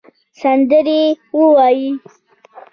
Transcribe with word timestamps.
سندرې 0.41 1.03
ووایې 1.37 1.89